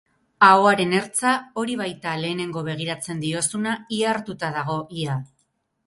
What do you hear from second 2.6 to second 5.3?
begiratzen diozuna, ihartuta dago ia.